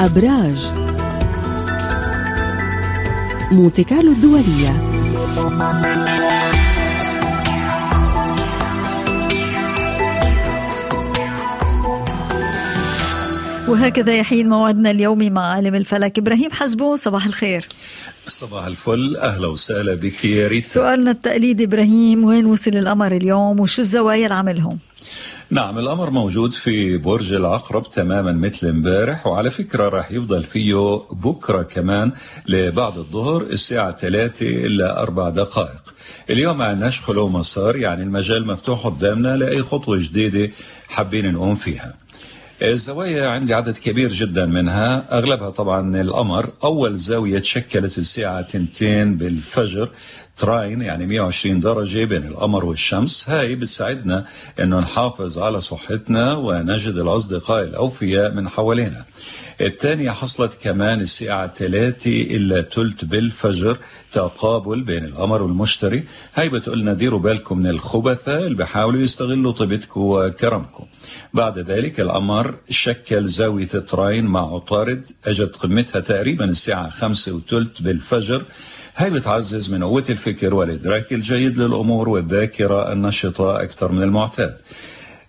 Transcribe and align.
أبراج. 0.00 0.58
مونتي 3.52 3.84
كارلو 3.84 4.12
الدولية. 4.12 4.70
وهكذا 13.68 14.16
يحين 14.16 14.48
موعدنا 14.48 14.90
اليومي 14.90 15.30
مع 15.30 15.52
عالم 15.52 15.74
الفلك. 15.74 16.18
إبراهيم 16.18 16.50
حزبون 16.50 16.96
صباح 16.96 17.26
الخير. 17.26 17.68
صباح 18.26 18.66
الفل. 18.66 19.16
أهلا 19.16 19.46
وسهلا 19.46 19.94
بك 19.94 20.24
يا 20.24 20.48
ريت 20.48 20.66
سؤالنا 20.66 21.10
التقليدي 21.10 21.64
إبراهيم 21.64 22.24
وين 22.24 22.46
وصل 22.46 22.70
القمر 22.70 23.12
اليوم؟ 23.12 23.60
وشو 23.60 23.82
الزوايا 23.82 24.24
اللي 24.24 24.34
عملهم؟ 24.34 24.78
نعم 25.50 25.78
القمر 25.78 26.10
موجود 26.10 26.52
في 26.52 26.96
برج 26.96 27.32
العقرب 27.32 27.90
تماما 27.90 28.32
مثل 28.32 28.68
امبارح 28.68 29.26
وعلى 29.26 29.50
فكرة 29.50 29.88
راح 29.88 30.12
يفضل 30.12 30.44
فيه 30.44 31.02
بكرة 31.12 31.62
كمان 31.62 32.12
لبعد 32.46 32.98
الظهر 32.98 33.42
الساعة 33.42 33.96
3 33.96 34.66
إلا 34.66 35.02
أربع 35.02 35.28
دقائق. 35.28 35.94
اليوم 36.30 36.58
ما 36.58 36.64
عندناش 36.64 37.00
خلو 37.00 37.28
مسار 37.28 37.76
يعني 37.76 38.02
المجال 38.02 38.46
مفتوح 38.46 38.86
قدامنا 38.86 39.36
لأي 39.36 39.62
خطوة 39.62 39.98
جديدة 39.98 40.50
حابين 40.88 41.32
نقوم 41.32 41.54
فيها. 41.54 41.94
الزوايا 42.62 43.28
عندي 43.28 43.54
عدد 43.54 43.78
كبير 43.78 44.12
جدا 44.12 44.46
منها. 44.46 45.18
أغلبها 45.18 45.50
طبعا 45.50 46.00
القمر. 46.00 46.50
أول 46.64 46.98
زاوية 46.98 47.38
تشكلت 47.38 47.98
الساعة 47.98 48.40
2 48.40 49.18
بالفجر. 49.18 49.88
تراين 50.40 50.82
يعني 50.82 51.06
120 51.06 51.60
درجة 51.60 52.04
بين 52.04 52.26
القمر 52.26 52.64
والشمس. 52.64 53.30
هاي 53.30 53.54
بتساعدنا 53.54 54.24
إنه 54.60 54.80
نحافظ 54.80 55.38
على 55.38 55.60
صحتنا 55.60 56.34
ونجد 56.34 56.96
الأصدقاء 56.96 57.64
الأوفياء 57.64 58.34
من 58.34 58.48
حوالينا. 58.48 59.04
الثانية 59.60 60.10
حصلت 60.10 60.54
كمان 60.62 61.00
الساعة 61.00 61.54
3 61.54 62.36
إلا 62.36 62.60
تلت 62.60 63.04
بالفجر 63.04 63.76
تقابل 64.12 64.80
بين 64.80 65.04
القمر 65.04 65.42
والمشتري. 65.42 66.04
هاي 66.34 66.48
بتقولنا 66.48 66.92
ديروا 66.92 67.20
بالكم 67.20 67.58
من 67.58 67.66
الخبثاء 67.66 68.46
اللي 68.46 68.56
بيحاولوا 68.56 69.00
يستغلوا 69.00 69.52
طيبتكم 69.52 70.00
وكرمكم. 70.00 70.84
بعد 71.34 71.58
ذلك 71.58 72.00
القمر 72.00 72.54
شكل 72.70 73.28
زاوية 73.28 73.66
تراين 73.66 74.24
مع 74.24 74.54
عطارد. 74.54 75.06
أجت 75.26 75.56
قمتها 75.56 76.00
تقريبا 76.00 76.44
الساعة 76.44 76.90
5 76.90 77.32
وتلت 77.32 77.82
بالفجر. 77.82 78.44
هاي 78.96 79.10
بتعزز 79.10 79.70
من 79.72 79.84
قوة 79.84 80.04
الفكر 80.10 80.54
والإدراك 80.54 81.12
الجيد 81.12 81.58
للأمور 81.58 82.08
والذاكرة 82.08 82.92
النشطة 82.92 83.62
أكثر 83.62 83.92
من 83.92 84.02
المعتاد. 84.02 84.56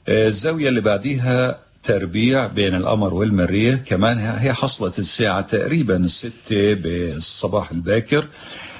الزاوية 0.09 0.69
اللي 0.69 0.81
بعديها 0.81 1.59
تربيع 1.83 2.47
بين 2.47 2.75
القمر 2.75 3.13
والمريخ 3.13 3.79
كمان 3.79 4.17
هي 4.17 4.53
حصلت 4.53 4.99
الساعة 4.99 5.41
تقريبا 5.41 5.95
الستة 5.95 6.73
بالصباح 6.73 7.71
الباكر. 7.71 8.27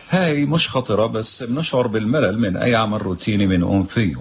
هاي 0.10 0.46
مش 0.46 0.70
خطرة 0.70 1.06
بس 1.06 1.44
بنشعر 1.44 1.88
بالملل 1.88 2.40
من 2.40 2.58
أي 2.58 2.76
عمل 2.76 3.02
روتيني 3.02 3.48
بنقوم 3.48 3.84
فيه. 3.84 4.16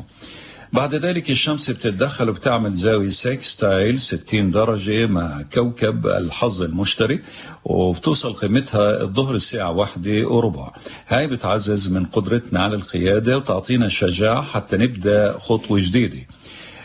بعد 0.73 0.95
ذلك 0.95 1.31
الشمس 1.31 1.71
بتتدخل 1.71 2.29
وبتعمل 2.29 2.75
زاوية 2.75 3.09
sextile 3.09 4.01
60 4.01 4.51
درجة 4.51 5.07
مع 5.07 5.43
كوكب 5.55 6.07
الحظ 6.07 6.63
المشتري 6.63 7.21
وبتوصل 7.65 8.33
قيمتها 8.33 9.03
الظهر 9.03 9.35
الساعة 9.35 9.71
واحدة 9.71 10.29
وربع. 10.29 10.71
هاي 11.09 11.27
بتعزز 11.27 11.89
من 11.89 12.07
قدرتنا 12.07 12.61
على 12.61 12.77
القيادة 12.77 13.37
وتعطينا 13.37 13.87
الشجاعة 13.87 14.43
حتى 14.43 14.77
نبدأ 14.77 15.39
خطوة 15.39 15.81
جديدة. 15.81 16.27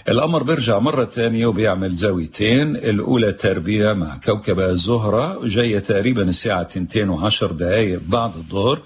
القمر 0.09 0.43
بيرجع 0.43 0.79
مرة 0.79 1.03
تانية 1.03 1.45
وبيعمل 1.45 1.93
زاويتين 1.93 2.75
الأولى 2.75 3.31
تربيع 3.31 3.93
مع 3.93 4.17
كوكب 4.25 4.59
الزهرة 4.59 5.39
جاية 5.43 5.79
تقريبا 5.79 6.23
الساعة 6.23 6.61
2 6.61 7.09
وعشر 7.09 7.51
دقايق 7.51 8.01
بعد 8.07 8.31
الظهر. 8.35 8.81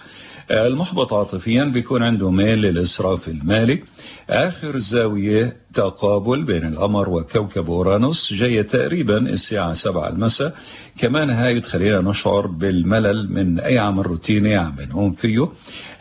المحبط 0.52 1.14
عاطفيا 1.14 1.64
بيكون 1.64 2.04
عنده 2.04 2.32
ميل 2.32 2.62
للإسراف 2.62 3.28
المالي. 3.28 3.84
آخر 4.30 4.78
زاوية 4.78 5.58
تقابل 5.74 6.44
بين 6.44 6.68
القمر 6.68 7.10
وكوكب 7.10 7.70
أورانوس. 7.70 8.34
جاية 8.34 8.62
تقريبا 8.62 9.18
الساعة 9.18 9.74
7 9.74 10.10
المساء. 10.10 10.56
كمان 10.98 11.30
هاي 11.30 11.60
بتخلينا 11.60 12.02
نشعر 12.02 12.48
بالملل 12.48 13.34
من 13.34 13.60
أي 13.60 13.78
عمل 13.78 14.06
روتيني 14.08 14.56
عم 14.56 14.72
بنقوم 14.72 15.12
فيه. 15.14 15.50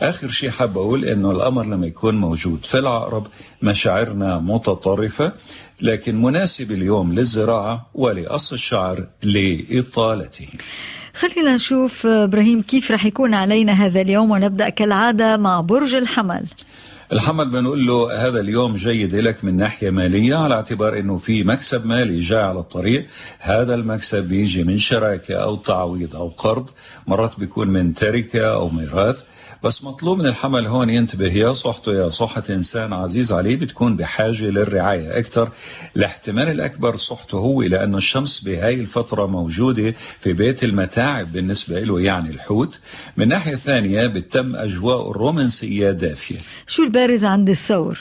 آخر 0.01 0.27
شيء 0.29 0.49
حاب 0.49 0.77
أقول 0.77 1.05
إنه 1.05 1.31
القمر 1.31 1.65
لما 1.65 1.87
يكون 1.87 2.15
موجود 2.15 2.65
في 2.65 2.79
العقرب 2.79 3.27
مشاعرنا 3.61 4.39
متطرفة 4.39 5.31
لكن 5.81 6.21
مناسب 6.21 6.71
اليوم 6.71 7.13
للزراعة 7.13 7.89
ولقص 7.93 8.53
الشعر 8.53 9.07
لإطالته. 9.23 10.47
خلينا 11.19 11.55
نشوف 11.55 12.05
إبراهيم 12.05 12.61
كيف 12.61 12.91
رح 12.91 13.05
يكون 13.05 13.33
علينا 13.33 13.71
هذا 13.71 14.01
اليوم 14.01 14.31
ونبدأ 14.31 14.69
كالعادة 14.69 15.37
مع 15.37 15.61
برج 15.61 15.95
الحمل. 15.95 16.47
الحمل 17.13 17.49
بنقول 17.49 17.87
له 17.87 18.27
هذا 18.27 18.39
اليوم 18.39 18.75
جيد 18.75 19.15
لك 19.15 19.43
من 19.43 19.57
ناحية 19.57 19.89
مالية 19.89 20.35
على 20.35 20.55
اعتبار 20.55 20.99
إنه 20.99 21.17
في 21.17 21.43
مكسب 21.43 21.85
مالي 21.85 22.19
جاي 22.19 22.41
على 22.41 22.59
الطريق. 22.59 23.07
هذا 23.39 23.75
المكسب 23.75 24.23
بيجي 24.23 24.63
من 24.63 24.77
شراكة 24.77 25.35
أو 25.35 25.55
تعويض 25.55 26.15
أو 26.15 26.27
قرض 26.27 26.69
مرات 27.07 27.39
بيكون 27.39 27.67
من 27.67 27.93
تركة 27.93 28.53
أو 28.53 28.69
ميراث. 28.69 29.23
بس 29.63 29.83
مطلوب 29.83 30.19
من 30.19 30.25
الحمل 30.25 30.67
هون 30.67 30.89
ينتبه 30.89 31.33
يا 31.33 31.53
صحته 31.53 31.93
يا 31.93 32.09
صحة 32.09 32.43
إنسان 32.49 32.93
عزيز 32.93 33.31
عليه 33.31 33.55
بتكون 33.55 33.95
بحاجة 33.95 34.45
للرعاية 34.45 35.19
أكثر 35.19 35.51
الاحتمال 35.95 36.47
الأكبر 36.47 36.95
صحته 36.95 37.37
هو 37.37 37.61
لأنه 37.61 37.97
الشمس 37.97 38.39
بهاي 38.39 38.73
الفترة 38.73 39.25
موجودة 39.25 39.93
في 40.19 40.33
بيت 40.33 40.63
المتاعب 40.63 41.31
بالنسبة 41.31 41.79
له 41.79 42.01
يعني 42.01 42.29
الحوت. 42.29 42.79
من 43.17 43.27
ناحية 43.27 43.55
ثانية 43.55 44.07
بتم 44.07 44.55
أجواء 44.55 45.11
الرومانسية 45.11 45.91
دافية. 45.91 46.39
شو 46.67 46.83
البارز 46.83 47.25
عند 47.25 47.49
الثور؟ 47.49 47.99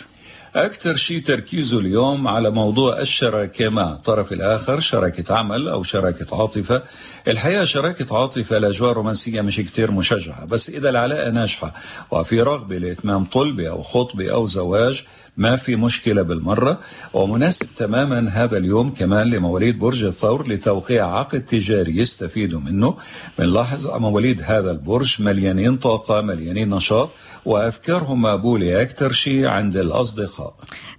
أكثر 0.56 0.96
شيء 0.96 1.22
تركيزه 1.22 1.78
اليوم 1.78 2.28
على 2.28 2.50
موضوع 2.50 3.00
الشراكة 3.00 3.68
مع 3.68 3.92
الطرف 3.92 4.32
الآخر 4.32 4.80
شراكة 4.80 5.34
عمل 5.34 5.68
أو 5.68 5.82
شراكة 5.82 6.40
عاطفة. 6.40 6.82
الحقيقة 7.28 7.64
شراكة 7.64 8.16
عاطفة 8.18 8.56
الأجواء 8.56 8.90
الرومانسية 8.90 9.40
مش 9.40 9.56
كتير 9.56 9.90
مشجعة 9.90 10.44
بس 10.44 10.70
إذا 10.70 10.90
العلاقة 10.90 11.30
ناجحة 11.30 11.74
وفي 12.10 12.42
رغبة 12.42 12.78
لإتمام 12.78 13.24
طلبة 13.24 13.68
أو 13.68 13.82
خطبة 13.82 14.32
أو 14.32 14.46
زواج 14.46 15.04
ما 15.36 15.56
في 15.56 15.76
مشكلة 15.76 16.22
بالمرة. 16.22 16.78
ومناسب 17.14 17.66
تماما 17.76 18.30
هذا 18.30 18.58
اليوم 18.58 18.94
كمان 18.94 19.30
لمواليد 19.30 19.78
برج 19.78 20.04
الثور 20.04 20.48
لتوقيع 20.48 21.18
عقد 21.18 21.44
تجاري 21.44 21.96
يستفيدوا 21.96 22.60
منه. 22.60 22.96
بنلاحظ 23.38 23.86
مواليد 23.86 24.42
هذا 24.42 24.70
البرج 24.70 25.22
مليانين 25.22 25.76
طاقة 25.76 26.20
مليانين 26.20 26.70
نشاط 26.70 27.10
وأفكارهم 27.44 28.22
مقبولة. 28.22 28.82
أكثر 28.82 29.12
شيء 29.12 29.46
عند 29.46 29.76
الأصدقاء 29.76 30.37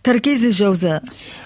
تركيز 0.04 0.46
الجوزاء. 0.46 1.04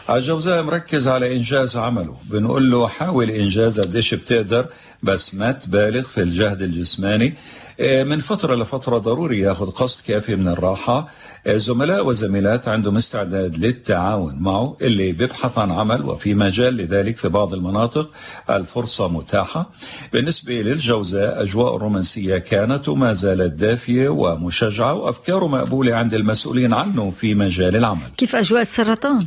الجوزاء 0.10 0.64
مركز 0.64 1.08
على 1.08 1.36
إنجاز 1.36 1.78
عمله. 1.78 2.18
بنقول 2.24 2.72
له 2.72 2.88
حاول 2.88 3.30
إنجاز 3.30 3.80
قديش 3.80 4.14
بتقدر 4.14 4.66
بس 5.04 5.36
ما 5.36 5.52
تبالغ 5.52 6.02
في 6.02 6.22
الجهد 6.22 6.62
الجسماني. 6.62 7.34
من 7.80 8.20
فترة 8.20 8.56
لفترة 8.56 8.98
ضروري 8.98 9.40
ياخذ 9.40 9.72
قسط 9.72 10.06
كافي 10.08 10.36
من 10.36 10.48
الراحة. 10.48 11.10
زملاء 11.48 12.06
وزميلات 12.06 12.68
عندهم 12.68 12.96
استعداد 12.96 13.58
للتعاون. 13.58 14.36
معه 14.40 14.78
اللي 14.82 15.12
بيبحث 15.12 15.58
عن 15.58 15.72
عمل 15.72 16.06
وفي 16.06 16.34
مجال 16.34 16.78
لذلك 16.78 17.18
في 17.18 17.30
بعض 17.30 17.54
المناطق 17.54 18.10
الفرصة 18.50 19.08
متاحة. 19.08 19.70
بالنسبة 20.14 20.54
للجوزاء 20.54 21.44
أجواء 21.44 21.76
رومانسية 21.78 22.38
كانت 22.38 22.90
وما 22.90 23.14
زالت 23.14 23.54
دافية 23.54 24.10
ومشجعة 24.10 24.94
وأفكاره 24.94 25.48
مقبولة 25.48 25.96
عند 25.96 26.14
المسؤولين 26.14 26.74
عنه 26.74 27.12
في 27.12 27.36
مجال 27.36 27.76
العمل. 27.76 28.08
كيف 28.18 28.36
أجواء 28.36 28.62
السرطان؟ 28.62 29.26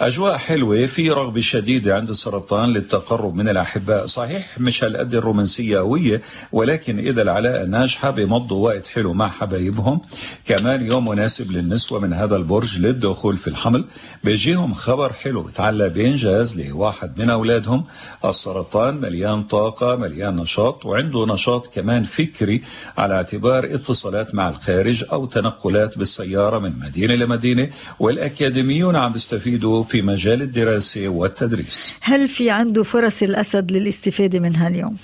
أجواء 0.00 0.36
حلوة 0.36 0.86
في 0.86 1.10
رغبة 1.10 1.40
شديدة 1.40 1.96
عند 1.96 2.08
السرطان 2.08 2.68
للتقرب 2.68 3.34
من 3.34 3.48
الأحباء. 3.48 4.06
صحيح 4.06 4.60
مش 4.60 4.84
هالقد 4.84 5.14
الرومانسية 5.14 5.78
قوية 5.78 6.22
ولكن 6.52 6.98
إذا 6.98 7.22
العلاقة 7.22 7.64
ناجحة 7.64 8.10
بيمضوا 8.10 8.64
وقت 8.64 8.88
حلو 8.88 9.12
مع 9.12 9.28
حبايبهم. 9.28 10.00
كمان 10.44 10.86
يوم 10.86 11.08
مناسب 11.08 11.50
للنسوة 11.52 12.00
من 12.00 12.12
هذا 12.12 12.36
البرج 12.36 12.78
للدخول 12.78 13.36
في 13.36 13.48
الحمل. 13.48 13.84
بيجيهم 14.24 14.74
خبر 14.74 15.12
حلو 15.12 15.42
بتعلى 15.42 15.88
بإنجاز 15.88 16.60
لواحد 16.60 17.18
من 17.18 17.30
أولادهم. 17.30 17.84
السرطان 18.24 19.00
مليان 19.00 19.42
طاقة 19.42 19.96
مليان 19.96 20.36
نشاط 20.36 20.86
وعنده 20.86 21.26
نشاط 21.26 21.74
كمان 21.74 22.04
فكري 22.04 22.62
على 22.98 23.14
اعتبار 23.14 23.64
اتصالات 23.64 24.34
مع 24.34 24.48
الخارج 24.48 25.04
أو 25.12 25.26
تنقلات 25.26 25.98
بالسيارة 25.98 26.58
من 26.58 26.78
مدينة 26.78 27.14
لمدينة. 27.14 27.70
والأكاديميون 28.00 28.96
عم 28.96 29.12
بيستفيدوا 29.12 29.83
في 29.84 30.02
مجال 30.02 30.42
الدراسة 30.42 31.08
والتدريس. 31.08 31.94
هل 32.00 32.28
في 32.28 32.50
عنده 32.50 32.82
فرص 32.82 33.22
الأسد 33.22 33.72
للاستفادة 33.72 34.38
منها 34.38 34.68
اليوم؟ 34.68 34.96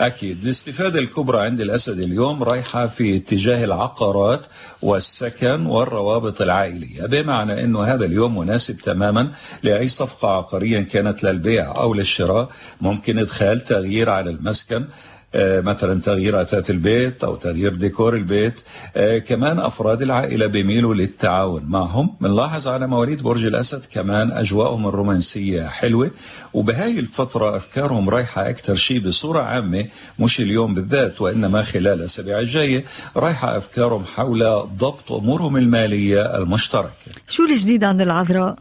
أكيد 0.00 0.42
الاستفادة 0.42 0.98
الكبرى 0.98 1.44
عند 1.44 1.60
الأسد 1.60 1.98
اليوم 2.00 2.42
رايحة 2.42 2.86
في 2.86 3.16
اتجاه 3.16 3.64
العقارات 3.64 4.40
والسكن 4.82 5.66
والروابط 5.66 6.42
العائلية. 6.42 7.06
بمعنى 7.06 7.64
أنه 7.64 7.82
هذا 7.84 8.04
اليوم 8.04 8.38
مناسب 8.38 8.76
تماما 8.78 9.32
لأي 9.62 9.88
صفقة 9.88 10.28
عقارية 10.28 10.80
كانت 10.80 11.24
للبيع 11.24 11.76
أو 11.76 11.94
للشراء. 11.94 12.48
ممكن 12.80 13.18
إدخال 13.18 13.64
تغيير 13.64 14.10
على 14.10 14.30
المسكن 14.30 14.84
مثلا 15.34 16.00
تغيير 16.00 16.42
اثاث 16.42 16.70
البيت 16.70 17.24
أو 17.24 17.34
تغيير 17.36 17.74
ديكور 17.74 18.14
البيت 18.14 18.60
آه، 18.96 19.18
كمان 19.18 19.58
أفراد 19.58 20.02
العائلة 20.02 20.46
بيميلوا 20.46 20.94
للتعاون 20.94 21.62
معهم 21.68 22.16
بنلاحظ 22.20 22.68
على 22.68 22.86
مواليد 22.86 23.22
برج 23.22 23.44
الأسد 23.44 23.82
كمان 23.92 24.32
أجواءهم 24.32 24.86
الرومانسية 24.86 25.66
حلوة 25.66 26.10
وبهاي 26.54 26.98
الفترة 26.98 27.56
أفكارهم 27.56 28.08
رايحة 28.10 28.48
أكثر 28.50 28.74
شيء 28.74 29.00
بصورة 29.00 29.40
عامة 29.40 29.86
مش 30.18 30.40
اليوم 30.40 30.74
بالذات 30.74 31.20
وإنما 31.20 31.62
خلال 31.62 31.86
الأسابيع 31.86 32.38
الجاية 32.38 32.84
رايحة 33.16 33.56
أفكارهم 33.56 34.04
حول 34.04 34.38
ضبط 34.78 35.12
أمورهم 35.12 35.56
المالية 35.56 36.36
المشتركة 36.36 36.90
شو 37.28 37.44
الجديد 37.44 37.84
عند 37.84 38.00
العذراء؟ 38.00 38.56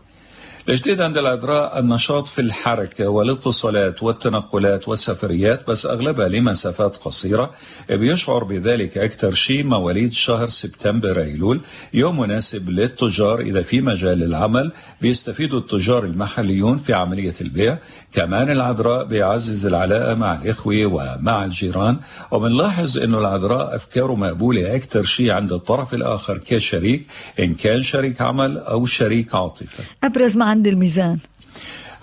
الجديد 0.69 1.01
عند 1.01 1.17
العذراء 1.17 1.79
النشاط 1.79 2.27
في 2.27 2.41
الحركة 2.41 3.07
والاتصالات 3.07 4.03
والتنقلات 4.03 4.87
والسفريات 4.87 5.67
بس 5.69 5.85
أغلبها 5.85 6.27
لمسافات 6.27 6.95
قصيرة. 6.95 7.51
بيشعر 7.89 8.43
بذلك 8.43 8.97
أكثر 8.97 9.33
شيء 9.33 9.63
مواليد 9.63 10.13
شهر 10.13 10.49
سبتمبر 10.49 11.21
أيلول 11.21 11.61
يوم 11.93 12.19
مناسب 12.19 12.69
للتجار 12.69 13.39
إذا 13.39 13.61
في 13.61 13.81
مجال 13.81 14.23
العمل. 14.23 14.71
بيستفيدوا 15.01 15.59
التجار 15.59 16.03
المحليون 16.03 16.77
في 16.77 16.93
عملية 16.93 17.35
البيع. 17.41 17.77
كمان 18.13 18.51
العذراء 18.51 19.05
بيعزز 19.05 19.65
العلاقة 19.65 20.13
مع 20.13 20.35
الإخوة 20.35 20.85
ومع 20.85 21.45
الجيران. 21.45 21.97
وبنلاحظ 22.31 22.97
أنه 22.97 23.19
العذراء 23.19 23.75
أفكاره 23.75 24.15
مقبولة 24.15 24.75
أكثر 24.75 25.03
شيء 25.03 25.31
عند 25.31 25.51
الطرف 25.53 25.93
الآخر 25.93 26.37
كشريك 26.37 27.07
إن 27.39 27.53
كان 27.53 27.83
شريك 27.83 28.21
عمل 28.21 28.57
أو 28.57 28.85
شريك 28.85 29.35
عاطفة. 29.35 29.83
أبرز 30.03 30.37
ما 30.37 30.54
عند 30.55 30.67
الميزان. 30.67 31.17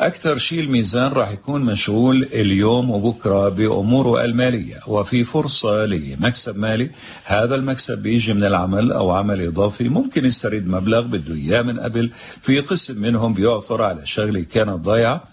أكثر 0.01 0.39
شيء 0.39 0.61
الميزان 0.61 1.13
راح 1.13 1.31
يكون 1.31 1.63
مشغول 1.63 2.23
اليوم 2.23 2.91
وبكرة 2.91 3.49
بأموره 3.49 4.25
المالية 4.25 4.77
وفي 4.87 5.25
فرصة 5.25 5.87
لمكسب 5.87 6.59
مالي. 6.59 6.91
هذا 7.25 7.55
المكسب 7.55 7.99
بيجي 8.03 8.33
من 8.35 8.45
العمل 8.45 8.93
أو 8.93 9.11
عمل 9.11 9.47
إضافي 9.47 9.89
ممكن 9.89 10.25
يسترد 10.25 10.67
مبلغ 10.67 11.01
بده 11.01 11.35
إياه 11.35 11.63
من 11.63 11.81
قبل. 11.81 12.11
في 12.43 12.61
قسم 12.61 13.03
منهم 13.03 13.35
بيعثر 13.35 13.83
على 13.83 14.07
شغلة 14.07 14.43
كانت 14.55 14.71
ضايعة. 14.71 15.25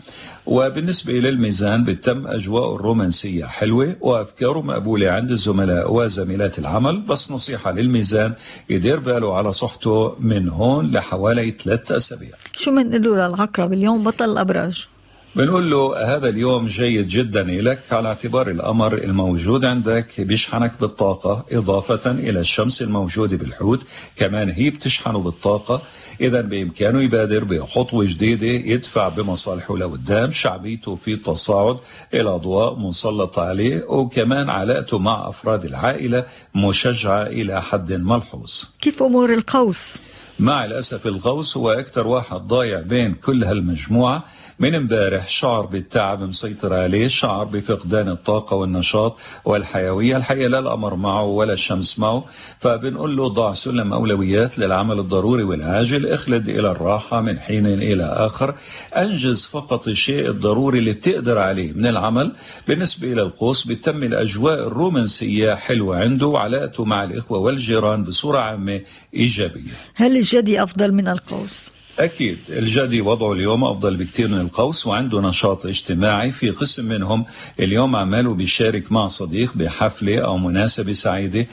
وبالنسبة 0.46 1.20
إلى 1.20 1.30
الميزان 1.30 1.84
بتم 1.84 2.28
أجواء 2.28 2.76
الرومانسية 2.76 3.46
حلوة 3.46 3.96
وأفكاره 4.02 4.62
مقبولة 4.62 5.10
عند 5.10 5.32
الزملاء 5.32 5.94
وزميلات 5.94 6.60
العمل. 6.60 7.02
بس 7.02 7.32
نصيحة 7.32 7.72
للميزان 7.72 8.34
يدير 8.70 9.00
باله 9.00 9.38
على 9.38 9.54
صحته 9.54 10.16
من 10.20 10.50
هون 10.50 10.92
لحوالي 10.92 11.52
ثلاثة 11.52 11.98
أسابيع. 11.98 12.36
شو 12.54 12.72
بنقول 12.72 13.04
له 13.04 13.28
للعقرب 13.28 13.74
اليوم 13.74 14.04
بطل 14.04 14.32
الأبراج. 14.32 14.88
بنقول 15.36 15.72
له 15.72 16.16
هذا 16.16 16.30
اليوم 16.30 16.68
جيد 16.68 17.08
جدا 17.08 17.44
لك 17.44 17.80
على 17.92 18.08
اعتبار 18.08 18.50
القمر 18.50 18.94
الموجود 18.94 19.66
عندك 19.66 20.22
بيشحنك 20.22 20.74
بالطاقة 20.82 21.46
إضافة 21.52 22.12
إلى 22.12 22.40
الشمس 22.40 22.82
الموجودة 22.82 23.38
بالحوت 23.38 23.82
كمان 24.16 24.50
هي 24.50 24.70
بتشحنه 24.70 25.20
بالطاقة. 25.20 25.82
إذا 26.22 26.42
بإمكانه 26.42 27.02
يبادر 27.02 27.44
بخطوة 27.44 28.06
جديدة 28.06 28.48
يدفع 28.48 29.10
بمصالحه 29.10 29.78
لقدام 29.78 30.32
شعبيته 30.32 30.96
في 30.96 31.16
تصاعد 31.16 31.78
إلى 32.14 32.30
أضواء 32.30 32.76
مسلطة 32.76 33.42
عليه 33.42 33.84
وكمان 33.88 34.50
علاقته 34.50 35.00
مع 35.00 35.30
أفراد 35.30 35.66
العائلة 35.66 36.26
مشجعة 36.56 37.24
إلى 37.24 37.62
حد 37.62 37.94
ملحوظ. 37.94 38.64
كيف 38.82 39.04
أمور 39.04 39.34
القوس؟ 39.34 39.96
مع 40.40 40.66
الأسف 40.66 41.08
الغوص 41.08 41.58
هو 41.58 41.72
أكثر 41.72 42.08
واحد 42.08 42.38
ضايع 42.38 42.80
بين 42.82 43.14
كل 43.14 43.44
هالمجموعة 43.44 44.24
من 44.60 44.76
امبارح 44.76 45.28
شعر 45.28 45.66
بالتعب 45.66 46.22
مسيطر 46.22 46.74
عليه 46.74 47.08
شعر 47.08 47.44
بفقدان 47.44 48.10
الطاقة 48.10 48.56
والنشاط 48.56 49.18
والحيوية. 49.46 50.18
الحقيقة 50.18 50.48
لا 50.48 50.60
الأمر 50.60 50.96
معه 50.96 51.24
ولا 51.24 51.54
الشمس 51.54 52.00
معه. 52.00 52.26
فبنقول 52.60 53.18
له 53.18 53.28
ضع 53.28 53.54
سلم 53.54 53.94
أولويات 53.94 54.60
للعمل 54.60 55.00
الضروري 55.00 55.44
والعاجل. 55.44 56.06
اخلد 56.06 56.50
إلى 56.50 56.72
الراحة 56.72 57.22
من 57.22 57.40
حين 57.40 57.66
إلى 57.66 58.04
آخر. 58.04 58.56
أنجز 58.98 59.46
فقط 59.46 59.88
الشيء 59.88 60.30
الضروري 60.30 60.80
اللي 60.80 60.92
بتقدر 60.92 61.38
عليه 61.38 61.74
من 61.74 61.86
العمل. 61.86 62.32
بالنسبة 62.68 63.14
إلى 63.14 63.22
القوس 63.22 63.68
بتم 63.68 64.04
الأجواء 64.04 64.68
الرومانسية 64.68 65.54
حلوة 65.54 66.00
عنده 66.00 66.28
وعلاقته 66.28 66.86
مع 66.86 67.04
الإخوة 67.04 67.40
والجيران 67.40 68.04
بصورة 68.04 68.40
عامة 68.40 68.82
إيجابية. 69.14 69.72
هل 69.96 70.18
الجدي 70.18 70.64
أفضل 70.64 70.92
من 70.92 71.08
القوس؟ 71.08 71.79
أكيد 72.00 72.38
الجدي 72.50 73.02
وضعه 73.02 73.34
اليوم 73.34 73.64
أفضل 73.64 73.98
بكثير 73.98 74.28
من 74.28 74.40
القوس 74.40 74.88
وعنده 74.88 75.22
نشاط 75.22 75.66
اجتماعي 75.66 76.32
في 76.32 76.50
قسم 76.50 76.86
منهم 76.86 77.26
اليوم 77.60 77.96
عماله 77.96 78.34
بيشارك 78.34 78.92
مع 78.92 79.08
صديق 79.08 79.52
بحفلة 79.56 80.20
أو 80.20 80.38
مناسبة 80.38 80.94
سعيدة. 80.94 81.48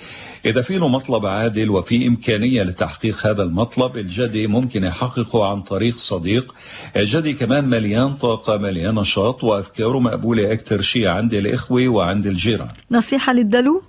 إذا 0.44 0.62
في 0.62 0.78
له 0.78 0.88
مطلب 0.88 1.26
عادل 1.26 1.70
وفي 1.70 2.06
إمكانية 2.06 2.62
لتحقيق 2.62 3.26
هذا 3.26 3.42
المطلب 3.42 3.96
الجدي 3.96 4.46
ممكن 4.46 4.84
يحققه 4.84 5.46
عن 5.46 5.62
طريق 5.62 5.96
صديق. 5.96 6.54
الجدي 6.96 7.32
كمان 7.32 7.68
مليان 7.68 8.14
طاقة 8.14 8.56
مليان 8.56 8.94
نشاط 8.94 9.44
وأفكاره 9.44 10.00
مقبولة 10.00 10.52
أكثر 10.52 10.80
شيء 10.80 11.06
عند 11.06 11.34
الإخوة 11.34 11.88
وعند 11.88 12.26
الجيران. 12.26 12.68
نصيحة 12.90 13.32
للدلو؟ 13.32 13.82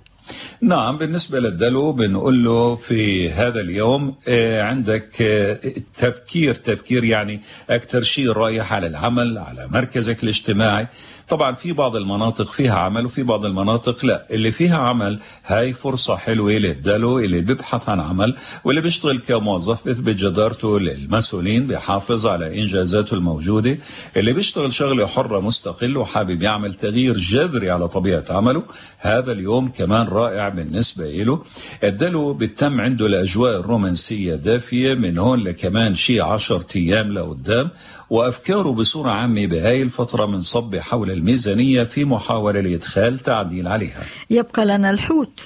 نعم 0.60 0.98
بالنسبة 0.98 1.40
للدلو 1.40 1.92
بنقول 1.92 2.44
له 2.44 2.76
في 2.76 3.30
هذا 3.30 3.60
اليوم 3.60 4.14
آه، 4.28 4.62
عندك 4.62 5.22
آه، 5.22 5.60
تفكير 5.94 6.54
تفكير 6.54 7.04
يعني 7.04 7.40
أكثر 7.70 8.02
شيء 8.02 8.32
رايح 8.32 8.72
على 8.72 8.86
العمل 8.86 9.38
على 9.38 9.68
مركزك 9.70 10.22
الاجتماعي. 10.22 10.86
طبعا 11.28 11.54
في 11.54 11.72
بعض 11.72 11.96
المناطق 11.96 12.52
فيها 12.52 12.78
عمل 12.78 13.06
وفي 13.06 13.22
بعض 13.22 13.44
المناطق 13.44 14.04
لا. 14.04 14.26
اللي 14.30 14.52
فيها 14.52 14.78
عمل 14.78 15.18
هاي 15.46 15.72
فرصة 15.72 16.16
حلوة 16.16 16.52
للدلو 16.52 17.18
اللي 17.18 17.40
بيبحث 17.40 17.88
عن 17.88 18.00
عمل 18.00 18.34
واللي 18.64 18.80
بيشتغل 18.80 19.18
كموظف 19.18 19.84
بيثبت 19.84 20.14
جدارته 20.14 20.80
للمسؤولين 20.80 21.66
بيحافظ 21.66 22.26
على 22.26 22.62
إنجازاته 22.62 23.14
الموجودة. 23.14 23.78
اللي 24.16 24.32
بيشتغل 24.32 24.72
شغلة 24.72 25.06
حرة 25.06 25.40
مستقل 25.40 25.96
وحابب 25.96 26.42
يعمل 26.42 26.74
تغيير 26.74 27.16
جذري 27.16 27.70
على 27.70 27.88
طبيعة 27.88 28.24
عمله 28.30 28.62
هذا 28.98 29.32
اليوم 29.32 29.68
كمان 29.68 30.06
رائع 30.06 30.48
بالنسبة 30.48 31.10
له. 31.10 31.44
الدلو 31.84 32.34
بتم 32.34 32.80
عنده 32.80 33.06
الأجواء 33.06 33.60
الرومانسية 33.60 34.34
دافية 34.34 34.94
من 34.94 35.18
هون 35.18 35.40
لكمان 35.40 35.94
شي 35.94 36.20
عشر 36.20 36.62
أيام 36.76 37.12
لقدام. 37.12 37.70
وأفكاره 38.10 38.68
بصورة 38.72 39.10
عامة 39.10 39.46
بهاي 39.46 39.82
الفترة 39.82 40.26
من 40.26 40.40
صب 40.40 40.76
حول 40.76 41.10
الميزانية 41.10 41.82
في 41.82 42.04
محاولة 42.04 42.60
لإدخال 42.60 43.18
تعديل 43.18 43.68
عليها. 43.68 44.02
يبقى 44.30 44.64
لنا 44.66 44.90
الحوت. 44.90 45.40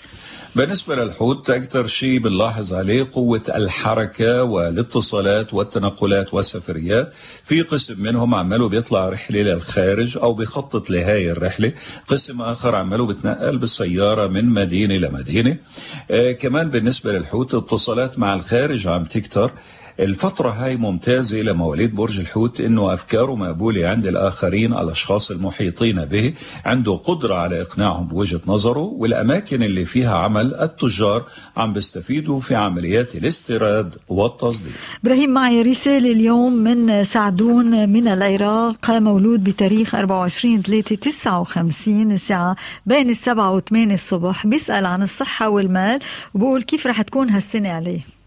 بالنسبة 0.57 0.97
للحوت 0.97 1.50
أكثر 1.50 1.87
شيء 1.87 2.19
بنلاحظ 2.19 2.75
عليه 2.75 3.09
قوة 3.12 3.42
الحركة 3.54 4.42
والاتصالات 4.42 5.54
والتنقلات 5.54 6.35
والسفريات. 6.35 7.12
في 7.45 7.62
قسم 7.62 8.02
منهم 8.02 8.35
عمله 8.35 8.69
بيطلع 8.69 9.09
رحلة 9.09 9.42
للخارج 9.42 10.19
أو 10.19 10.35
بيخطط 10.35 10.90
لهاي 10.90 11.31
الرحلة. 11.31 11.73
قسم 12.09 12.42
آخر 12.42 12.75
عمله 12.75 13.07
بتنقل 13.07 13.59
بالسيارة 13.59 14.26
من 14.26 14.45
مدينة 14.45 14.95
لمدينة. 14.95 15.57
آه 16.11 16.33
كمان 16.33 16.71
بالنسبة 16.71 17.12
للحوت 17.12 17.54
اتصالات 17.54 18.19
مع 18.19 18.35
الخارج 18.35 18.87
عم 18.87 19.04
تكتر. 19.04 19.50
الفترة 20.01 20.49
هاي 20.51 20.77
ممتازة 20.77 21.39
لمواليد 21.39 21.95
برج 21.95 22.19
الحوت 22.21 22.61
إنه 22.61 22.95
افكاره 22.95 23.35
مقبولة 23.37 23.89
عند 23.89 24.07
الآخرين 24.07 24.73
الأشخاص 24.73 25.31
المحيطين 25.31 26.05
به 26.05 26.33
عنده 26.65 26.93
قدرة 26.93 27.35
على 27.35 27.63
إقناعهم 27.63 28.07
بوجهة 28.07 28.41
نظره 28.47 28.79
والأماكن 28.79 29.63
اللي 29.63 29.85
فيها 29.85 30.17
عمل 30.19 30.55
التجار 30.55 31.25
عم 31.57 31.73
بيستفيدوا 31.73 32.41
في 32.41 32.55
عمليات 32.55 33.15
الاستيراد 33.15 33.95
والتصدير. 34.09 34.73
إبراهيم 35.05 35.31
معي 35.31 35.63
رسالة 35.63 36.13
اليوم 36.13 36.53
من 36.53 37.05
سعدون 37.05 37.89
من 37.89 38.09
العراق 38.09 38.91
مولود 38.91 39.45
بتاريخ 39.45 39.95
24 39.95 40.63
3 40.63 40.97
59 40.97 42.13
الساعة 42.13 42.57
بين 42.87 43.11
السبعة 43.11 43.51
وثمانية 43.51 43.95
الصبح 43.95 44.47
بيسأل 44.47 44.87
عن 44.87 45.03
الصحة 45.03 45.49
والمال 45.49 46.01
وبقول 46.35 46.63
كيف 46.63 46.87
رح 46.87 47.03
تكون 47.03 47.31
هالسنة 47.31 47.69
عليه؟ 47.69 48.22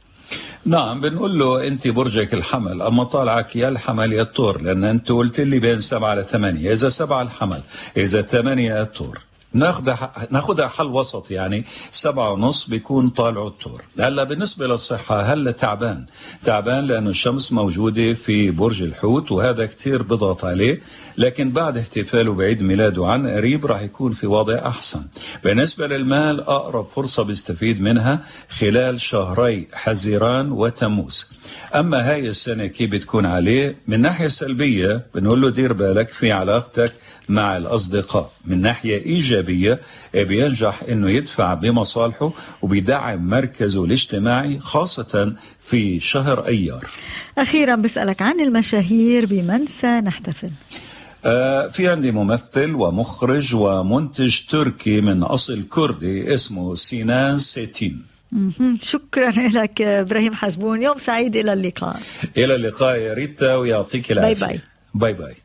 نعم 0.66 1.02
بنقول 1.02 1.40
له 1.40 1.68
انت 1.68 1.88
برجك 1.88 2.34
الحمل 2.34 2.82
اما 2.82 3.04
طالعك 3.04 3.56
يا 3.56 3.70
الحمل 3.70 4.14
يا 4.14 4.22
الطور 4.22 4.62
لأن 4.62 4.84
انت 4.84 5.12
قلت 5.12 5.40
لي 5.40 5.60
بين 5.60 5.82
سبعة 5.82 6.16
لثمانيه 6.16 6.74
إذا 6.74 6.90
سبعة 6.90 7.22
الحمل 7.22 7.62
إذا 7.98 8.22
ثمانية 8.22 8.82
الطور. 8.82 9.20
ناخدها 9.56 10.28
ناخدها 10.32 10.68
حل 10.68 10.86
وسط 10.86 11.32
يعني 11.32 11.66
سبعة 11.92 12.32
ونص 12.32 12.70
بيكون 12.70 13.10
طالع 13.10 13.48
الطور. 13.48 13.84
هلا 14.00 14.24
بالنسبة 14.24 14.68
للصحة 14.68 15.22
هلا 15.22 15.52
تعبان؟ 15.52 16.06
تعبان 16.44 16.86
لأنه 16.86 17.10
الشمس 17.10 17.52
موجودة 17.52 18.14
في 18.14 18.52
برج 18.52 18.82
الحوت 18.82 19.32
وهذا 19.32 19.66
كتير 19.66 20.04
بضغط 20.04 20.46
عليه. 20.46 20.82
لكن 21.18 21.52
بعد 21.52 21.78
احتفاله 21.78 22.34
بعيد 22.34 22.62
ميلاده 22.62 23.08
عن 23.08 23.28
قريب 23.28 23.66
راح 23.66 23.82
يكون 23.82 24.14
في 24.14 24.28
وضع 24.28 24.68
أحسن. 24.68 25.02
بالنسبة 25.44 25.88
للمال 25.88 26.42
أقرب 26.42 26.88
فرصة 26.88 27.24
بيستفيد 27.24 27.82
منها 27.82 28.24
خلال 28.50 29.02
شهري 29.02 29.68
حزيران 29.74 30.52
وتموز. 30.52 31.32
أما 31.76 32.12
هاي 32.12 32.28
السنة 32.28 32.66
كيف 32.66 32.92
بتكون 32.92 33.26
عليه؟ 33.26 33.78
من 33.88 34.02
ناحية 34.02 34.28
سلبية 34.28 35.06
بنقول 35.16 35.42
له 35.42 35.50
دير 35.50 35.74
بالك 35.74 36.10
في 36.10 36.32
علاقتك 36.32 36.94
مع 37.30 37.58
الأصدقاء. 37.58 38.32
من 38.46 38.62
ناحية 38.62 39.06
إيجابية 39.06 39.45
بينجح 40.14 40.84
أنه 40.90 41.10
يدفع 41.10 41.54
بمصالحه 41.54 42.34
وبيدعم 42.62 43.30
مركزه 43.30 43.86
الاجتماعي 43.86 44.60
خاصة 44.60 45.34
في 45.60 46.00
شهر 46.00 46.48
أيار. 46.48 46.86
أخيرا 47.38 47.76
بسألك 47.76 48.22
عن 48.22 48.40
المشاهير 48.40 49.26
بمن 49.26 49.66
سنحتفل؟ 49.66 50.50
آه 51.26 51.68
في 51.68 51.88
عندي 51.88 52.12
ممثل 52.12 52.76
ومخرج 52.76 53.56
ومنتج 53.56 54.40
تركي 54.50 55.02
من 55.02 55.24
أصل 55.24 55.64
كردي 55.70 56.34
اسمه 56.34 56.76
سينان 56.76 57.38
سيتين. 57.38 58.02
شكرا 58.82 59.32
لك 59.32 59.82
إبراهيم 59.82 60.34
حسبون. 60.34 60.84
يوم 60.84 60.98
سعيد 60.98 61.36
إلى 61.36 61.54
اللقاء. 61.54 62.00
إلى 62.38 62.56
اللقاء 62.56 62.96
يا 62.96 63.14
ريتا 63.14 63.56
ويعطيك 63.56 64.12
العافية. 64.12 64.46
bye. 64.46 64.60
bye 64.94 65.14
bye. 65.14 65.36